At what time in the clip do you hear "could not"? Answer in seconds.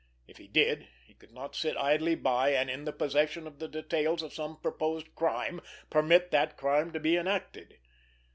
1.13-1.53